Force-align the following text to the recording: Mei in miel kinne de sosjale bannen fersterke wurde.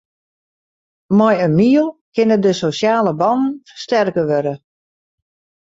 Mei 1.17 1.37
in 1.45 1.53
miel 1.59 1.87
kinne 2.13 2.37
de 2.43 2.53
sosjale 2.61 3.13
bannen 3.19 3.53
fersterke 3.67 4.23
wurde. 4.29 4.55